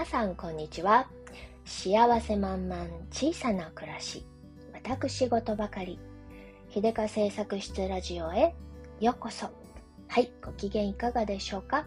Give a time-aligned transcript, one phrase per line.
[0.00, 1.10] 皆さんこんにちは。
[1.66, 4.24] 幸せ満々小さな暮らし。
[4.72, 5.98] 私事ばかり。
[6.70, 8.54] 秀香製作室ラジオへ。
[8.98, 9.50] ようこそ。
[10.08, 11.86] はいご機嫌いかがでしょうか。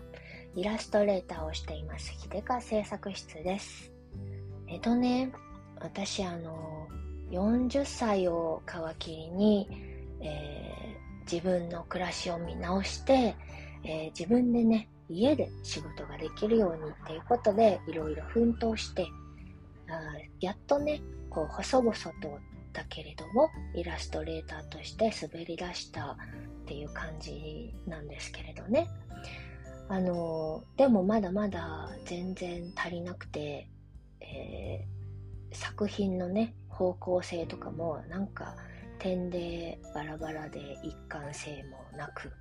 [0.56, 2.14] イラストレーターをしています。
[2.22, 3.92] 秀香製作室です。
[4.68, 5.34] えっとね
[5.82, 6.88] 私あの
[7.32, 9.68] 40歳を皮切りに、
[10.22, 13.36] えー、自分の暮らしを見直して、
[13.84, 19.08] えー、自分でね家で仕事ができるようにっていうことでいろいろ奮闘して
[19.88, 19.94] あ
[20.40, 22.12] やっとねこう細々と
[22.74, 28.90] だけれどもイラストレーターとして滑り出したっていう感じなんですけれどね。
[29.90, 33.68] あのでもまだまだ全然足りなくて、
[34.22, 38.56] えー、作品のね方向性とかもなんか
[39.00, 42.32] 点でバラバラで一貫性もなく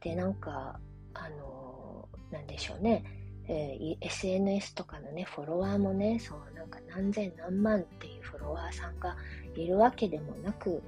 [0.00, 0.78] でなんか
[1.14, 3.04] あのなんでしょうね、
[3.48, 9.16] えー、SNS とかのね、フォロワーもね、そうなんか何千何万っていうフォロワーさんが
[9.54, 10.82] いるわけでもなく、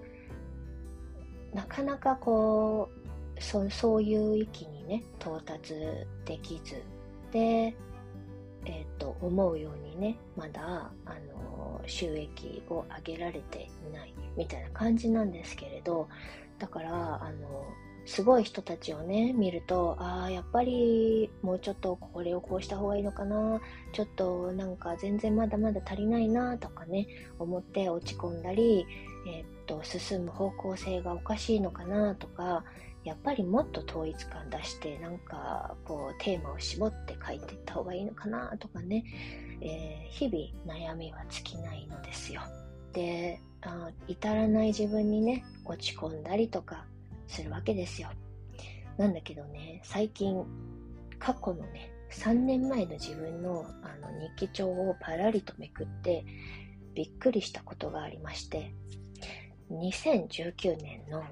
[1.52, 2.88] なかなかこ
[3.36, 5.74] う、そそういう域にね、到達
[6.24, 6.82] できず、
[7.32, 7.74] で、
[8.66, 16.08] えっ、と、思うようにね、まだ、あの、収益を上げられていないみたいな感じなんですけれど、
[16.58, 17.66] だから、あの、
[18.06, 23.60] すごい人たちをね、見ると、ああ、やっぱりもうちょっとこれをこうした方がいいのかな、
[23.92, 27.06] ちょっとなんか全然まだまだ足りないなとかね、
[27.38, 28.86] 思って落ち込んだり、
[29.26, 32.64] えー、っと、進む方向性がおかしいのかなとか、
[33.04, 39.04] やっぱりもっと統一感出して、なんかこうテーマを絞って書いていった方がいいのかなとかね、
[39.60, 42.42] えー、日々悩みは尽きないのですよ。
[42.92, 46.86] で、あ至らない自分にね、落ち込んだりとか、
[47.26, 48.08] するわけですよ。
[48.96, 50.44] なんだけどね、最近、
[51.18, 56.24] 過去のね、3年前の自分のあの日記帳をパラリとめくって、
[56.94, 58.72] びっくりしたことがありまして、
[59.70, 61.24] 2019年の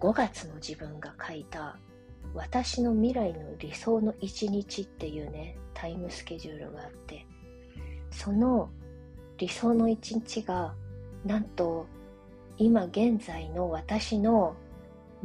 [0.00, 1.78] 5月の自分が書いた
[2.34, 7.26] 私の未来の理想の一日っていうね、タイムスケジュールがあって、
[8.10, 8.68] その
[9.38, 10.74] 理想の一日が、
[11.24, 11.86] なんと
[12.58, 14.54] 今現在の私の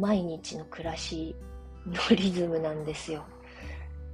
[0.02, 1.36] 毎日の暮らし
[1.86, 3.24] のリズムなんですよ。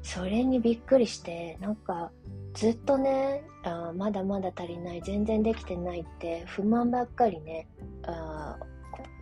[0.04, 2.12] それにびっくりして、なんか
[2.54, 7.68] ずっとね、あまだまだ足りない、全然できてないって不満ばっかりね、
[8.04, 8.58] あ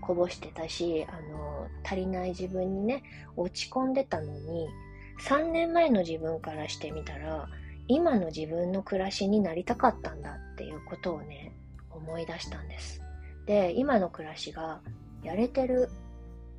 [0.02, 3.04] こぼしてたし、あの、足りない自分にね、
[3.36, 4.68] 落ち込んでたのに、
[5.22, 7.48] 3年前の自分からしてみたら、
[7.88, 11.54] 今の自分の暮らしになりたかったんだっていうことをね、
[11.92, 13.02] 思い出したんです。
[13.46, 14.82] で、今の暮らしが
[15.24, 15.90] やれてる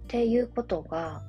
[0.07, 1.23] っていうことが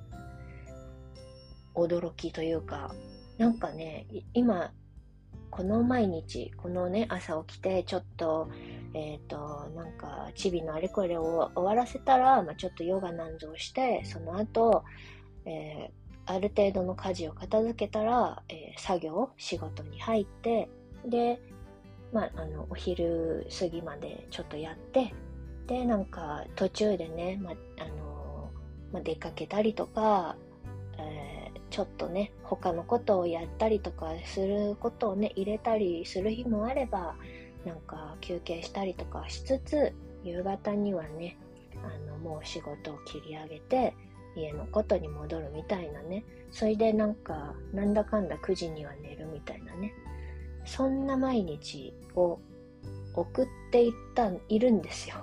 [1.74, 2.94] 驚きというか
[3.40, 4.06] なんかね
[4.36, 4.72] 今
[5.50, 8.52] この毎日このね朝起きてちょっと
[8.94, 14.84] えっ、ー、となんかチビのあれこれを終わらせたら、まあ、ちょっとヨガなんぞをしてその後、
[15.46, 20.70] えー、ある程度の家事を片付けたら、えー、作業仕事に入って
[21.04, 21.42] で
[22.14, 25.14] まあ、あのお昼過ぎまでちょっとやって
[25.68, 27.54] でなんか途中でね、まあ
[28.00, 28.07] の
[28.92, 30.36] まあ、出かけたりとか、
[30.98, 37.16] えー、ちょっとね他のことをやったりとかすることをね入れたりする日もあれば
[37.66, 39.94] なんか休憩したりとかしつつ
[40.24, 41.38] 夕方にはね
[41.84, 43.94] あのもう仕事を切り上げて
[44.36, 46.24] 家のことに戻るみたいなね。
[46.52, 49.94] それでなんかなんだかんだ9時には寝るみたいなね。
[50.66, 52.40] そんな毎日を
[53.18, 55.16] 送っていったいるんですよ。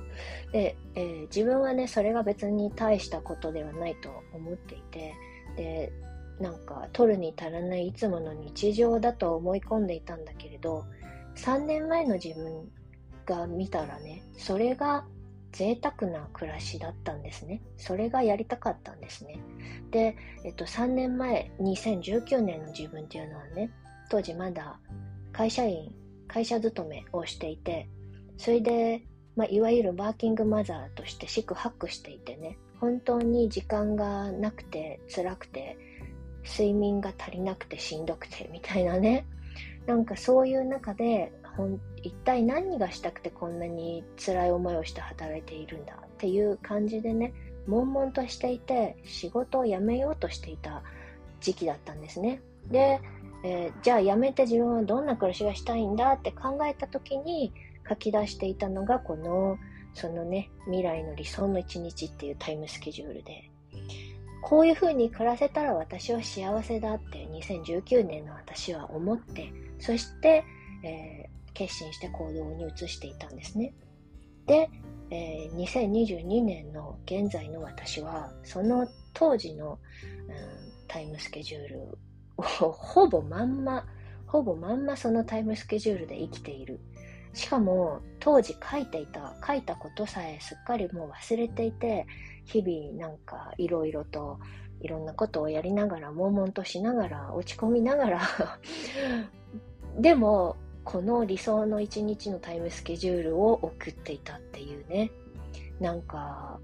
[0.52, 5.14] で、えー、自分はねそれが別に大したことではないと思っていて
[5.56, 5.92] で
[6.40, 10.84] なんか取るに足らないいつもの日常だと思い込んでいたんだけれど
[11.36, 12.70] 3年前の自分
[13.26, 15.04] が見たらねそれが
[15.52, 17.62] 贅沢な暮らしだったんですね。
[17.76, 19.40] それがやりたかったんですね。
[19.90, 20.14] で、
[20.44, 23.70] えっと、3年前2019年の自分っていうのはね
[24.10, 24.78] 当時まだ
[25.32, 25.94] 会社員
[26.28, 27.88] 会社勤めをしていて
[28.36, 29.02] それで
[29.38, 35.78] まあ、いわゆるワーキングマザーとして四苦八苦していてね、本当に時間がなくて辛くて、
[36.42, 39.24] 睡眠が足りなくてしんどくてみたいなね、
[39.86, 41.32] なんかそういう中で、
[42.02, 47.32] 一体何がしたくてこんなに辛い思いをして働いているんだっていう感じでね、
[47.68, 50.82] 悶々としていて、仕事を辞めようとしていた
[51.40, 52.42] 時期だったんですね。
[52.66, 53.00] で、
[53.44, 57.52] えー、じゃあ辞めて自分はどんな暮らしがしたいんだって考えた時に、
[57.88, 59.58] 書き出していたのがこの
[59.94, 63.50] そのね未来の理想の一日っていうタイムスケジュールで
[64.42, 70.44] こういう風に暮らせたら私は幸せだって2019年の私は思ってそして、
[70.84, 73.72] えー、決心して行動に移していたんですね。
[74.46, 74.70] で、
[75.10, 79.78] えー、2022年の現在の私は、その当時の、うん、
[80.86, 81.98] タイムスケジュール
[82.42, 83.84] ほぼまんま、
[84.26, 86.80] ほぼまんまそのタイムスケジュールで生きている。
[87.34, 92.06] しかも当時書いていた、書いたことさえすっかりもう忘れていて、
[92.44, 94.38] 日々なんかいろいろと
[94.80, 98.20] いろんなことをやりながら、悶々としながら、落ち込みながら
[99.98, 105.10] でも、この理想の一日のタイムスケジュールを送っていたっていうね。
[105.80, 106.58] なんか、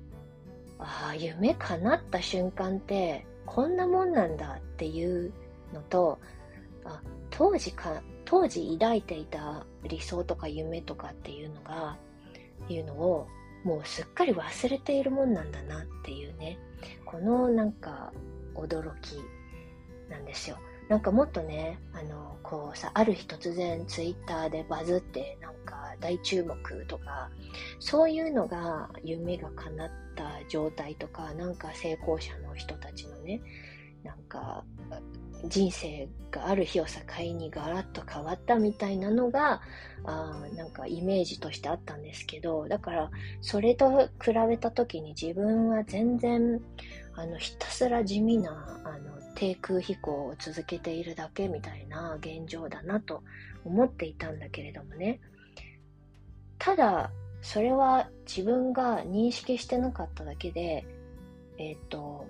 [0.79, 5.33] ああ、夢叶った瞬間ってこんなもんなんだっていう
[5.75, 6.19] のと、
[6.85, 11.99] あ当時か、当時抱いていた理想とか夢とかっていうのが、
[12.69, 13.27] いうのを
[13.65, 16.59] もうすっかり忘れているもんなんだなっていうね、
[17.05, 18.13] このなんか
[18.55, 19.17] 驚き
[20.09, 20.59] なんですよ。
[20.89, 27.31] なんかもっとね、あの、こうさ、ある日突然ツイッターでバズってなんか大注目とか、
[27.79, 33.41] そういうのが夢が叶った状態とか、なんか成功者の人たちのね、
[34.03, 34.63] なんか
[35.49, 37.01] 人生がある日を境
[37.35, 39.61] にガラッと変わったみたいなのが、
[40.05, 43.11] あなんかイメージとしてあったんですけど、だから
[43.41, 46.61] それと比べた時に自分は全然、
[47.15, 53.23] あの、ひたすら地味な、あの、低空飛行を続けているだけみたいな現状だなと
[53.65, 55.21] 思っていたんだけれどもね。
[56.59, 57.11] ただ、
[57.43, 60.87] それは自分が認識してなかっただけで、
[61.59, 62.27] えっ、ー、と、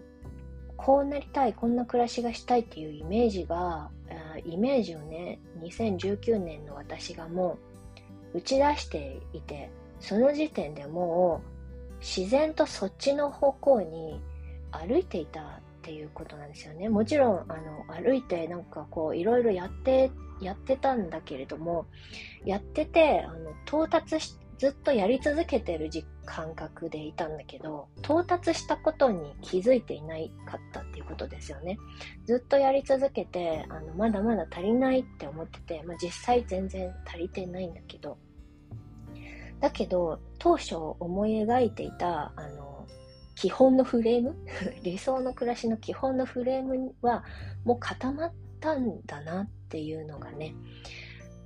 [0.76, 3.90] こうなりたい、こんな暮らしがしたいっていうイメージが、
[4.44, 7.58] イメージをね、2019年の私がも
[8.34, 14.20] う打ち出していて、その時点でもう自然とそっちの方向に
[14.70, 15.44] 歩いていたっ
[15.82, 16.88] ていうことなんですよね。
[16.88, 20.10] もちろん、あの、歩いてなんかこう、いろいろやって、
[20.40, 21.86] やってたんだけれども、
[22.44, 25.90] やってて、あの、到達しずっとやり続けてる
[26.24, 31.78] 感覚でいたんだけど、到達したことに気づいていないかったっていうことですよね。
[32.24, 38.18] ずっとやり続けて、あの、まだまだ足りないって思ってて、まあ、実際全然足りてないんだけど、
[39.60, 42.86] だけど、当初思い描いていた、あの、
[43.34, 44.36] 基本のフレーム？
[44.82, 47.24] 理想の暮らしの基本のフレームは
[47.64, 50.54] もう固まったんだなっていうのがね、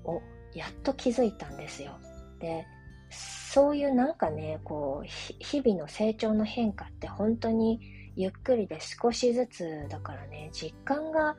[0.05, 0.21] を
[0.55, 1.99] やっと気づいたんですよ。
[2.41, 2.67] で、
[3.11, 7.81] そういうなんかね、こう、日々の成長の変化って本当に
[8.17, 11.37] ゆっくりで少しずつだからね、実感が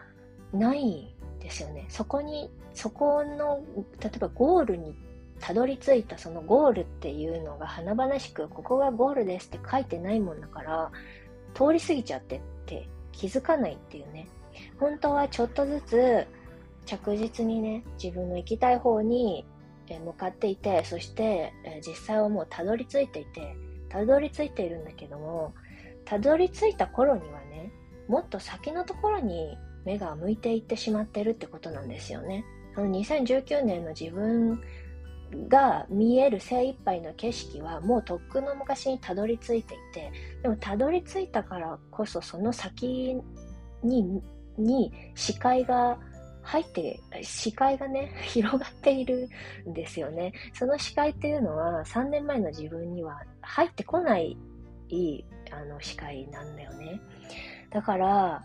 [0.54, 1.86] ないですよね。
[1.90, 3.62] そこに、そこの、
[4.02, 4.96] 例えばゴールに
[5.40, 10.92] たどり着いたそのゴールっていうのが華々しく、ここがゴールですって書いてないもんだから、
[11.54, 14.28] 通り過ぎちゃってって気づかないっていうね。
[14.80, 16.28] 本当はちょっとずつ
[16.86, 19.46] 着実にね、自分の行きたい方に
[19.98, 21.52] 向かっていて、そして、
[21.82, 23.56] 実際はもうたどり着いていて、
[23.90, 25.56] たどり着いているんだけども、
[26.06, 27.72] たどり着いた頃にはね、
[28.08, 32.46] もっと先のところに目が向いていってしまってるってことなんですよね。
[32.76, 34.62] その2019年の自分
[35.48, 43.16] が見える精一杯の景色はもうとっくの昔にたどり着いていて、でもたどり着いたからこそその先、
[43.84, 46.00] に視界が
[46.42, 49.30] 入って、視界がね、 広がっている
[49.68, 50.34] んですよね。
[50.54, 54.38] その視界っていうのは3年前の自分には入ってこない
[55.52, 57.00] あの視界なんだよね。
[57.70, 58.44] だから、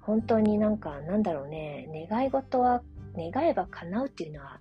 [0.00, 2.82] 本当になんか、なんだろうね、願い事は、
[3.16, 4.58] 願えば叶うっていうのは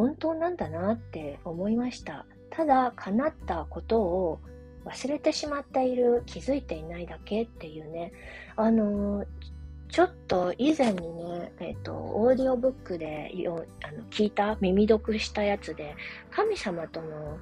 [0.00, 2.24] 本当なんだなって思いました。
[2.48, 4.40] ただ、叶ったことを
[4.86, 8.12] 忘れてしまっている、気づいていないだけっていうね、
[8.56, 9.24] あの
[9.90, 15.96] ちょっと以前にね、え、ー、と、オーディオブックでよあの聞いた、耳読したやつで、
[16.30, 17.38] 神様との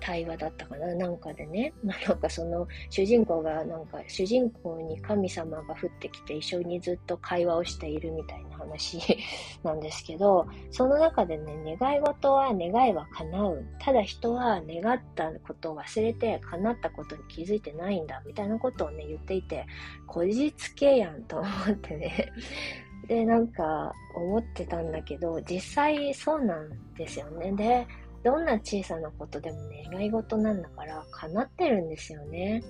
[0.00, 8.98] 対話だったかななんかでね、 まあ、なんかその主人公がなんか主人公に神様が降ってきて一緒にずっと会話をしているみたいな話
[9.62, 13.66] なんですけど、その中でね、願い事は願いは叶う。
[13.78, 19.66] ただ人は願ったことを忘れて叶ったことに気づいてないんだみたいなことをね、言っていて、
[20.06, 22.32] こじつけやんと思ってね。
[23.08, 27.52] で、なんか思ってたんだけど、実際そうなんですよね。
[27.52, 27.86] で、
[28.26, 32.64] どんな小さなことでも願い事なんだから叶ってるんですよね。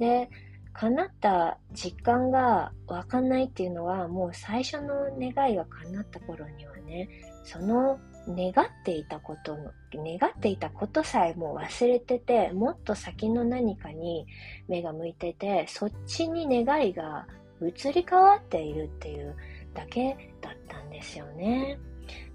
[0.00, 0.28] で、
[0.72, 7.08] 叶った実感がわかんないっていうのはもう最初の願いが叶った頃にはね、
[7.44, 14.26] その願っていたことの、願っていたことさえも忘れてて、もっと先の何かに
[14.66, 17.28] 目が向いてて、そっちに願いが
[17.62, 19.36] 移り変わっているっていう
[19.72, 21.78] だけだったんですよね。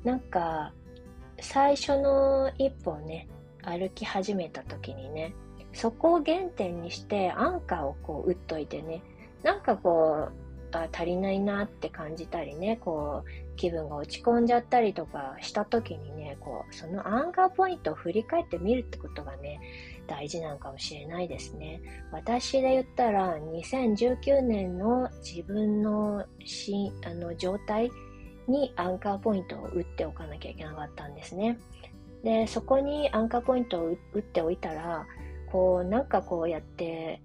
[0.05, 0.71] なんか、
[1.39, 3.27] 最初の一歩をね、
[3.61, 5.33] 歩き始めた時にね、
[5.73, 9.03] そこを原点にしてアンカーをこう打っといてね、
[9.43, 19.59] なんかこう、あ足りないなって感じたりね、こう、気分が落ち込んじゃったりとかした時にね、こう、そのアンカーポイントを振り返ってみるってことがね、
[20.07, 21.81] 大事なのかもしれないですね。
[22.11, 27.89] 私で言ったら、2019年の自分のしあの状態
[28.47, 31.57] にアンカーポイントを打っておかなきゃいけなかったんですね。
[32.23, 35.05] で、そこにアンカーポイントを打っておいたら、
[35.51, 37.21] こう、なんかこうやって、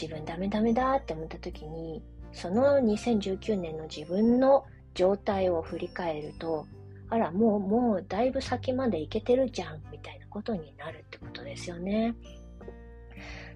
[0.00, 2.02] 自分ダメダメだって思った時に、
[2.32, 4.64] その2019年の自分の
[4.94, 6.66] 状態を振り返ると、
[7.08, 12.14] あら、もう、もうだいぶ先まで行けてるじゃん、みたいなことになるってことですよね。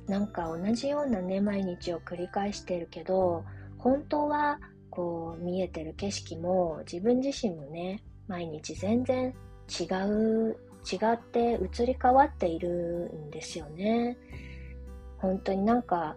[0.07, 3.45] なんか同じようなね、毎日を繰り返してるけど、
[3.79, 4.61] 本当は
[4.97, 9.35] こう見えてる景色も自分自身もね、毎日全然
[9.69, 10.57] 違う、
[10.91, 14.17] 違って移り変わっているんですよね。
[15.19, 16.17] 本当になんか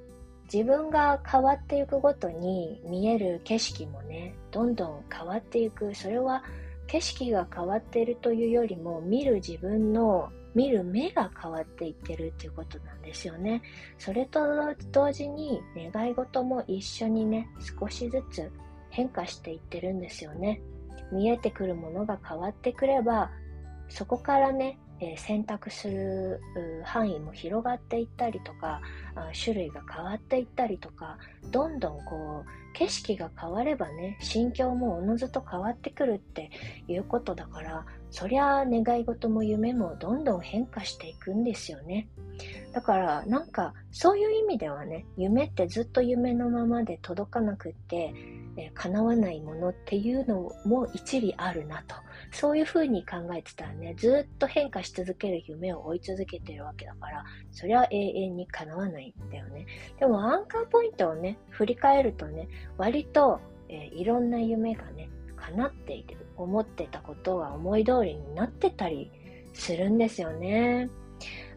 [0.51, 5.93] 自分が変わっていくごとに見える景色もね、どんどん変わっていく。
[5.93, 6.41] それは
[6.87, 13.61] 景色が変わっているというよりも見る自分の見る目が変わっていってるっていうことなんですよね。
[13.97, 14.39] それと
[14.91, 18.49] 同時に願い事も一緒にね、少しずつ
[18.99, 20.61] 変化していってるんですよね。
[21.13, 23.31] 見えてくるものが変わってくれば、
[23.87, 26.41] そこからね、えー、選択する
[26.83, 28.81] 範囲も広がっていったりとか
[29.33, 31.17] 種類が変わっていったりとか
[31.51, 36.51] どんどんこう景色が変わればね心境もおのずと変わってくるって
[36.89, 42.07] いうことだからそりゃ願い事も夢もどんどん変化していくんですよね
[42.73, 48.13] だからなんかそういう意味ではね夢ってずっと夢のままで届かなくって
[48.59, 51.95] えー、叶わないものっていうのも一理あるなと。
[52.31, 59.65] そういうふうに考えてたらね、ずっと変化し続ける夢を追い続けてるわけだから、それは永遠に叶わないんだよね。
[59.99, 62.47] でもアンカーポイントをね、振り返るとね、
[62.77, 63.39] 割と、
[63.69, 66.17] えー、いろんな夢がね、叶っている。
[66.43, 69.11] 思ってたことが思い通りになってたり
[69.53, 70.89] するんですよね。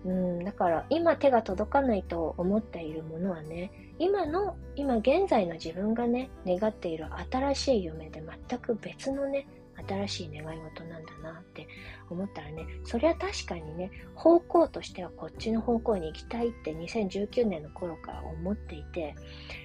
[0.04, 9.46] うん、だから今手が届かないと思っているものはね、今の、今現在の自分がね、願っている新しい夢で全く別のね、
[9.88, 11.66] 新しい願い事なんだなって
[12.10, 19.14] 思ったらね、それは確かにね、方向としてはこっちの方向に行きたいって2019年の頃から思っていて、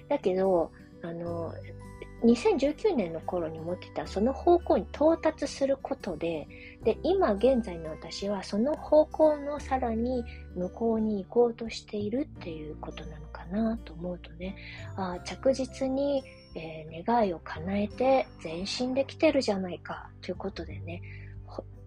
[0.08, 0.70] だけど、
[1.02, 1.52] あの、
[2.24, 6.48] 2019年の頃に持ってたその方向に到達することで、
[6.82, 10.24] で、今現在の私はその方向のさらに
[10.56, 14.56] 向こうに行こうとしているっていうことなのかなと思うとね、
[14.96, 16.24] あ着実に、
[16.56, 21.02] えー、願いを叶えて前進できてるじゃないかということでね、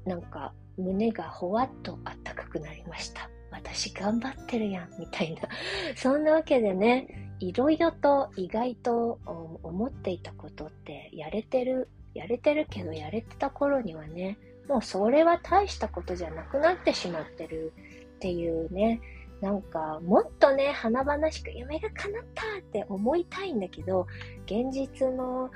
[0.06, 3.30] なんか胸がほわっとあったかくなりました。
[3.52, 5.42] 私頑張ってるやん、みたいな。
[5.96, 9.20] そんなわけでね、いろいろと意外と
[9.64, 17.74] 思っていたことってやれてる、やれてるけどやれてた頃にはね、もうそれは大したことじゃなくなってしまってる
[18.16, 19.02] っていうね、
[19.42, 24.06] なんかもっとね、華々しく夢が叶ったって思いたいんだけど、
[24.46, 25.50] 現実の、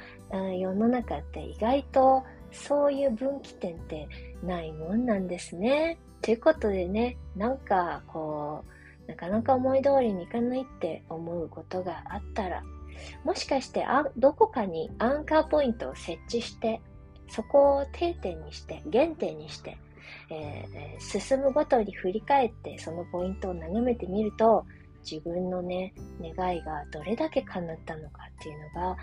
[0.57, 4.09] 世の中って意外とそういう分岐点って
[4.41, 5.99] ないもんなんですね。
[6.23, 8.75] ということでね、なんかこう、
[9.07, 12.63] なかなか思い通りにいかないって思うことがあったら、
[13.24, 16.81] もしかしてあどこかにアンカーポイントを設置して、
[17.27, 19.77] そこを定点にして、原点にして、
[20.29, 24.65] えー、進むごとに振り返ってそのポイントを眺めてみると、
[25.09, 28.97] 自分のね、願いがどれだけ叶ったのかっていうのが、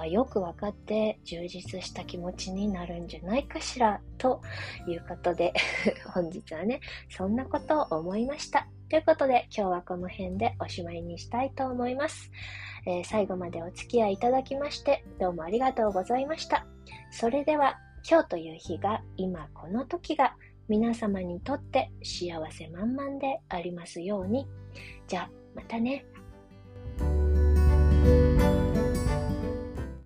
[0.00, 4.40] あよく分かって充実した気持ちになるんじゃないかしらと
[4.88, 5.52] いうことで
[6.12, 8.66] 本日はね、そんなことを思いました。
[8.90, 12.30] ということで、今日はこの辺でおしまいにしたいと思います。
[12.86, 16.66] えー、最後までお付き合いいただきまして、どうもありがとうございました。
[17.10, 20.36] それでは、今日という日が、今この時が、
[20.68, 24.46] 皆様にとって幸せ満々でありますように。
[25.08, 26.04] じゃあ、またね。